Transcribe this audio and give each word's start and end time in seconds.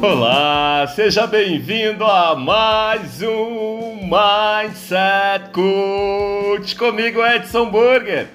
Olá, 0.00 0.86
seja 0.94 1.26
bem-vindo 1.26 2.04
a 2.04 2.36
mais 2.36 3.20
um 3.20 3.96
Mindset 4.02 5.50
Coach 5.52 6.76
comigo, 6.76 7.20
Edson 7.20 7.68
Burger. 7.68 8.28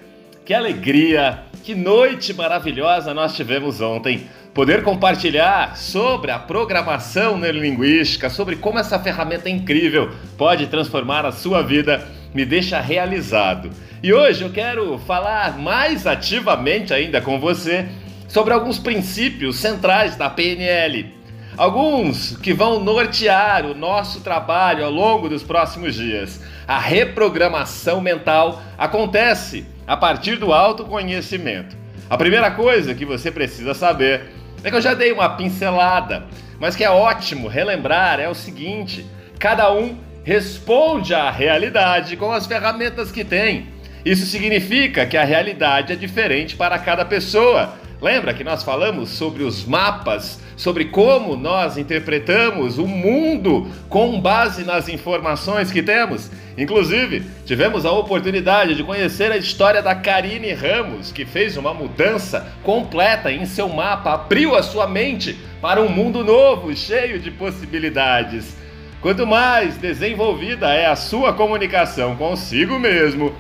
Que 0.43 0.53
alegria, 0.53 1.39
que 1.63 1.73
noite 1.73 2.33
maravilhosa 2.33 3.13
nós 3.13 3.33
tivemos 3.33 3.79
ontem. 3.79 4.27
Poder 4.53 4.83
compartilhar 4.83 5.77
sobre 5.77 6.31
a 6.31 6.37
programação 6.37 7.37
neurolinguística, 7.37 8.29
sobre 8.29 8.57
como 8.57 8.77
essa 8.77 8.99
ferramenta 8.99 9.49
incrível 9.49 10.11
pode 10.37 10.67
transformar 10.67 11.25
a 11.25 11.31
sua 11.31 11.61
vida, 11.61 12.05
me 12.33 12.43
deixa 12.43 12.81
realizado. 12.81 13.69
E 14.03 14.11
hoje 14.13 14.43
eu 14.43 14.51
quero 14.51 14.97
falar 14.97 15.57
mais 15.57 16.05
ativamente 16.05 16.93
ainda 16.93 17.21
com 17.21 17.39
você 17.39 17.87
sobre 18.27 18.53
alguns 18.53 18.77
princípios 18.77 19.55
centrais 19.55 20.17
da 20.17 20.29
PNL 20.29 21.22
Alguns 21.55 22.35
que 22.37 22.51
vão 22.51 22.83
nortear 22.83 23.65
o 23.65 23.75
nosso 23.75 24.21
trabalho 24.21 24.83
ao 24.83 24.91
longo 24.91 25.29
dos 25.29 25.43
próximos 25.43 25.93
dias. 25.93 26.41
A 26.67 26.79
reprogramação 26.79 28.01
mental 28.01 28.61
acontece 28.75 29.65
a 29.85 29.95
partir 29.95 30.37
do 30.37 30.51
autoconhecimento. 30.51 31.75
A 32.09 32.17
primeira 32.17 32.49
coisa 32.49 32.95
que 32.95 33.05
você 33.05 33.29
precisa 33.29 33.75
saber 33.75 34.31
é 34.63 34.69
que 34.71 34.75
eu 34.75 34.81
já 34.81 34.95
dei 34.95 35.11
uma 35.11 35.29
pincelada, 35.29 36.23
mas 36.59 36.75
que 36.75 36.83
é 36.83 36.89
ótimo 36.89 37.47
relembrar 37.47 38.19
é 38.19 38.27
o 38.27 38.33
seguinte: 38.33 39.05
cada 39.37 39.71
um 39.71 39.95
responde 40.23 41.13
à 41.13 41.29
realidade 41.29 42.17
com 42.17 42.31
as 42.31 42.47
ferramentas 42.47 43.11
que 43.11 43.23
tem. 43.23 43.67
Isso 44.03 44.25
significa 44.25 45.05
que 45.05 45.15
a 45.15 45.23
realidade 45.23 45.93
é 45.93 45.95
diferente 45.95 46.55
para 46.55 46.79
cada 46.79 47.05
pessoa. 47.05 47.75
Lembra 48.03 48.33
que 48.33 48.43
nós 48.43 48.63
falamos 48.63 49.11
sobre 49.11 49.43
os 49.43 49.65
mapas 49.65 50.37
sobre 50.57 50.85
como 50.85 51.37
nós 51.37 51.77
interpretamos 51.77 52.77
o 52.77 52.85
mundo 52.85 53.67
com 53.87 54.19
base 54.19 54.65
nas 54.65 54.89
informações 54.89 55.71
que 55.71 55.81
temos. 55.81 56.29
Inclusive, 56.57 57.23
tivemos 57.45 57.85
a 57.85 57.91
oportunidade 57.93 58.75
de 58.75 58.83
conhecer 58.83 59.31
a 59.31 59.37
história 59.37 59.81
da 59.81 59.95
Karine 59.95 60.51
Ramos, 60.51 61.13
que 61.13 61.25
fez 61.25 61.55
uma 61.55 61.73
mudança 61.73 62.53
completa 62.61 63.31
em 63.31 63.45
seu 63.45 63.69
mapa, 63.69 64.13
abriu 64.13 64.53
a 64.53 64.61
sua 64.61 64.85
mente 64.85 65.39
para 65.61 65.81
um 65.81 65.87
mundo 65.87 66.25
novo, 66.25 66.75
cheio 66.75 67.19
de 67.19 67.31
possibilidades. 67.31 68.53
Quanto 69.01 69.25
mais 69.25 69.77
desenvolvida 69.77 70.73
é 70.73 70.87
a 70.87 70.95
sua 70.97 71.31
comunicação 71.31 72.17
consigo 72.17 72.77
mesmo, 72.77 73.33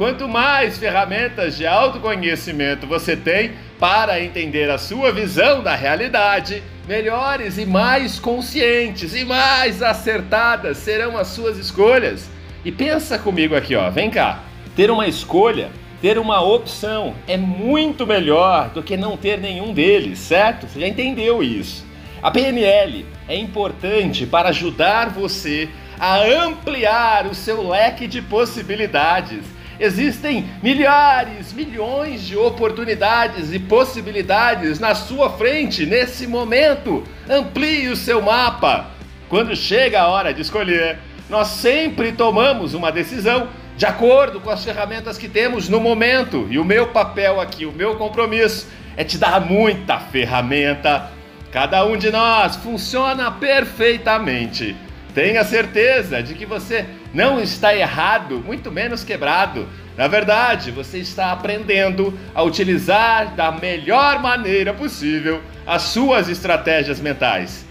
quanto 0.00 0.26
mais 0.26 0.78
ferramentas 0.78 1.58
de 1.58 1.66
autoconhecimento 1.66 2.86
você 2.86 3.14
tem, 3.14 3.52
para 3.78 4.18
entender 4.18 4.70
a 4.70 4.78
sua 4.78 5.12
visão 5.12 5.62
da 5.62 5.74
realidade, 5.74 6.62
melhores 6.88 7.58
e 7.58 7.66
mais 7.66 8.18
conscientes 8.18 9.14
e 9.14 9.26
mais 9.26 9.82
acertadas 9.82 10.78
serão 10.78 11.18
as 11.18 11.26
suas 11.26 11.58
escolhas. 11.58 12.30
E 12.64 12.72
pensa 12.72 13.18
comigo 13.18 13.54
aqui, 13.54 13.76
ó, 13.76 13.90
vem 13.90 14.08
cá. 14.08 14.40
Ter 14.74 14.90
uma 14.90 15.06
escolha, 15.06 15.68
ter 16.00 16.16
uma 16.16 16.40
opção 16.40 17.14
é 17.28 17.36
muito 17.36 18.06
melhor 18.06 18.70
do 18.70 18.82
que 18.82 18.96
não 18.96 19.18
ter 19.18 19.38
nenhum 19.38 19.74
deles, 19.74 20.18
certo? 20.18 20.66
Você 20.66 20.80
já 20.80 20.88
entendeu 20.88 21.42
isso. 21.42 21.84
A 22.22 22.30
PNL 22.30 23.04
é 23.28 23.36
importante 23.36 24.24
para 24.24 24.48
ajudar 24.48 25.10
você 25.10 25.68
a 25.98 26.16
ampliar 26.22 27.26
o 27.26 27.34
seu 27.34 27.68
leque 27.68 28.06
de 28.06 28.22
possibilidades 28.22 29.59
Existem 29.80 30.46
milhares, 30.62 31.54
milhões 31.54 32.22
de 32.22 32.36
oportunidades 32.36 33.50
e 33.50 33.58
possibilidades 33.58 34.78
na 34.78 34.94
sua 34.94 35.30
frente 35.30 35.86
nesse 35.86 36.26
momento. 36.26 37.02
Amplie 37.26 37.88
o 37.88 37.96
seu 37.96 38.20
mapa. 38.20 38.90
Quando 39.30 39.56
chega 39.56 40.02
a 40.02 40.08
hora 40.08 40.34
de 40.34 40.42
escolher, 40.42 40.98
nós 41.30 41.48
sempre 41.48 42.12
tomamos 42.12 42.74
uma 42.74 42.92
decisão 42.92 43.48
de 43.74 43.86
acordo 43.86 44.38
com 44.38 44.50
as 44.50 44.62
ferramentas 44.62 45.16
que 45.16 45.30
temos 45.30 45.70
no 45.70 45.80
momento. 45.80 46.46
E 46.50 46.58
o 46.58 46.64
meu 46.64 46.88
papel 46.88 47.40
aqui, 47.40 47.64
o 47.64 47.72
meu 47.72 47.96
compromisso 47.96 48.68
é 48.98 49.02
te 49.02 49.16
dar 49.16 49.40
muita 49.40 49.98
ferramenta. 49.98 51.10
Cada 51.50 51.86
um 51.86 51.96
de 51.96 52.10
nós 52.10 52.56
funciona 52.56 53.30
perfeitamente. 53.30 54.76
Tenha 55.14 55.42
certeza 55.44 56.22
de 56.22 56.34
que 56.34 56.46
você 56.46 56.86
não 57.12 57.40
está 57.40 57.74
errado, 57.74 58.38
muito 58.44 58.70
menos 58.70 59.02
quebrado. 59.02 59.66
Na 59.96 60.06
verdade, 60.06 60.70
você 60.70 60.98
está 60.98 61.32
aprendendo 61.32 62.16
a 62.34 62.42
utilizar 62.42 63.34
da 63.34 63.50
melhor 63.50 64.20
maneira 64.22 64.72
possível 64.72 65.42
as 65.66 65.82
suas 65.82 66.28
estratégias 66.28 67.00
mentais. 67.00 67.66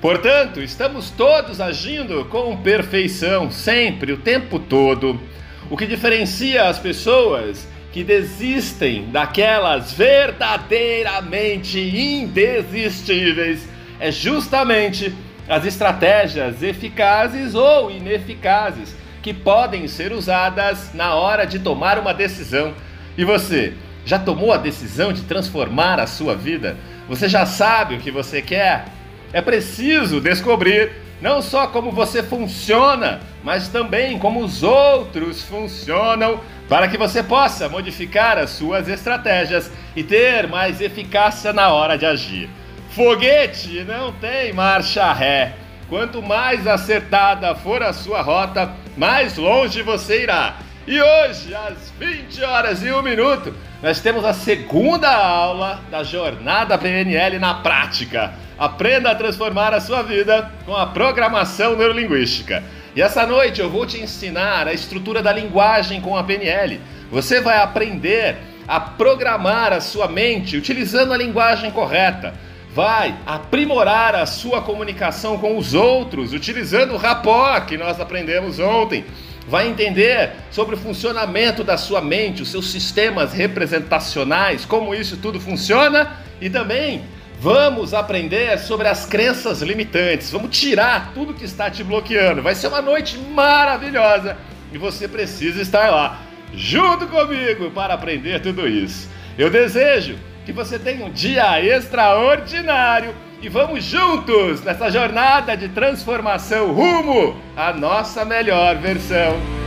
Portanto, 0.00 0.60
estamos 0.60 1.10
todos 1.10 1.60
agindo 1.60 2.24
com 2.26 2.56
perfeição, 2.56 3.50
sempre, 3.50 4.12
o 4.12 4.16
tempo 4.16 4.58
todo. 4.58 5.20
O 5.68 5.76
que 5.76 5.86
diferencia 5.86 6.64
as 6.68 6.78
pessoas 6.78 7.68
que 7.92 8.02
desistem 8.02 9.10
daquelas 9.10 9.92
verdadeiramente 9.92 11.78
indesistíveis 11.80 13.68
é 14.00 14.10
justamente 14.12 15.12
as 15.48 15.64
estratégias 15.64 16.62
eficazes 16.62 17.54
ou 17.54 17.90
ineficazes 17.90 18.94
que 19.22 19.32
podem 19.32 19.88
ser 19.88 20.12
usadas 20.12 20.92
na 20.94 21.14
hora 21.14 21.46
de 21.46 21.58
tomar 21.58 21.98
uma 21.98 22.12
decisão. 22.12 22.74
E 23.16 23.24
você, 23.24 23.74
já 24.04 24.18
tomou 24.18 24.52
a 24.52 24.56
decisão 24.56 25.12
de 25.12 25.22
transformar 25.22 25.98
a 25.98 26.06
sua 26.06 26.34
vida? 26.34 26.76
Você 27.08 27.28
já 27.28 27.44
sabe 27.46 27.96
o 27.96 28.00
que 28.00 28.10
você 28.10 28.40
quer? 28.40 28.86
É 29.32 29.40
preciso 29.40 30.20
descobrir 30.20 30.92
não 31.20 31.42
só 31.42 31.66
como 31.66 31.90
você 31.90 32.22
funciona, 32.22 33.20
mas 33.42 33.68
também 33.68 34.18
como 34.18 34.40
os 34.40 34.62
outros 34.62 35.42
funcionam, 35.42 36.40
para 36.68 36.86
que 36.86 36.96
você 36.96 37.22
possa 37.22 37.68
modificar 37.68 38.38
as 38.38 38.50
suas 38.50 38.88
estratégias 38.88 39.70
e 39.96 40.04
ter 40.04 40.46
mais 40.46 40.80
eficácia 40.80 41.52
na 41.52 41.72
hora 41.72 41.96
de 41.96 42.06
agir. 42.06 42.48
Foguete 42.90 43.84
não 43.84 44.12
tem 44.12 44.52
marcha 44.52 45.12
ré. 45.12 45.52
Quanto 45.88 46.22
mais 46.22 46.66
acertada 46.66 47.54
for 47.54 47.82
a 47.82 47.92
sua 47.92 48.22
rota, 48.22 48.70
mais 48.96 49.36
longe 49.36 49.82
você 49.82 50.22
irá. 50.22 50.56
E 50.86 51.00
hoje, 51.00 51.54
às 51.54 51.90
20 51.98 52.42
horas 52.42 52.82
e 52.82 52.90
1 52.90 53.02
minuto, 53.02 53.54
nós 53.82 54.00
temos 54.00 54.24
a 54.24 54.32
segunda 54.32 55.08
aula 55.08 55.80
da 55.90 56.02
jornada 56.02 56.78
PNL 56.78 57.38
na 57.38 57.54
prática. 57.54 58.32
Aprenda 58.58 59.10
a 59.10 59.14
transformar 59.14 59.74
a 59.74 59.80
sua 59.80 60.02
vida 60.02 60.50
com 60.64 60.74
a 60.74 60.86
programação 60.86 61.76
neurolinguística. 61.76 62.62
E 62.96 63.02
essa 63.02 63.26
noite 63.26 63.60
eu 63.60 63.70
vou 63.70 63.86
te 63.86 64.00
ensinar 64.00 64.66
a 64.66 64.72
estrutura 64.72 65.22
da 65.22 65.32
linguagem 65.32 66.00
com 66.00 66.16
a 66.16 66.24
PNL. 66.24 66.80
Você 67.10 67.40
vai 67.40 67.58
aprender 67.58 68.36
a 68.66 68.80
programar 68.80 69.72
a 69.72 69.80
sua 69.80 70.08
mente 70.08 70.56
utilizando 70.56 71.12
a 71.12 71.16
linguagem 71.16 71.70
correta 71.70 72.34
vai 72.78 73.12
aprimorar 73.26 74.14
a 74.14 74.24
sua 74.24 74.62
comunicação 74.62 75.36
com 75.36 75.58
os 75.58 75.74
outros, 75.74 76.32
utilizando 76.32 76.94
o 76.94 76.96
rapó 76.96 77.58
que 77.58 77.76
nós 77.76 77.98
aprendemos 77.98 78.60
ontem. 78.60 79.04
Vai 79.48 79.66
entender 79.66 80.30
sobre 80.52 80.76
o 80.76 80.78
funcionamento 80.78 81.64
da 81.64 81.76
sua 81.76 82.00
mente, 82.00 82.40
os 82.40 82.52
seus 82.52 82.70
sistemas 82.70 83.32
representacionais, 83.32 84.64
como 84.64 84.94
isso 84.94 85.16
tudo 85.16 85.40
funciona 85.40 86.18
e 86.40 86.48
também 86.48 87.02
vamos 87.40 87.92
aprender 87.92 88.56
sobre 88.60 88.86
as 88.86 89.04
crenças 89.04 89.60
limitantes. 89.60 90.30
Vamos 90.30 90.56
tirar 90.56 91.10
tudo 91.14 91.34
que 91.34 91.44
está 91.44 91.68
te 91.68 91.82
bloqueando. 91.82 92.42
Vai 92.42 92.54
ser 92.54 92.68
uma 92.68 92.80
noite 92.80 93.18
maravilhosa 93.18 94.36
e 94.72 94.78
você 94.78 95.08
precisa 95.08 95.60
estar 95.60 95.90
lá 95.90 96.20
junto 96.54 97.08
comigo 97.08 97.72
para 97.72 97.94
aprender 97.94 98.40
tudo 98.40 98.68
isso. 98.68 99.08
Eu 99.36 99.50
desejo 99.50 100.16
que 100.48 100.52
você 100.54 100.78
tenha 100.78 101.04
um 101.04 101.10
dia 101.10 101.62
extraordinário 101.62 103.14
e 103.42 103.50
vamos 103.50 103.84
juntos 103.84 104.62
nessa 104.62 104.90
jornada 104.90 105.54
de 105.54 105.68
transformação 105.68 106.72
rumo 106.72 107.36
à 107.54 107.70
nossa 107.70 108.24
melhor 108.24 108.76
versão. 108.76 109.57